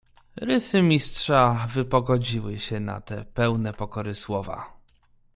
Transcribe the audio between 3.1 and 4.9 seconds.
pełne pokory słowa."